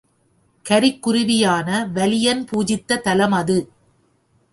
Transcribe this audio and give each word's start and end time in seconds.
கரிக்குருவியான 0.65 1.69
வலியன் 1.93 2.41
பூஜித்த 2.49 2.97
தலம் 2.97 3.31
அது. 3.31 3.59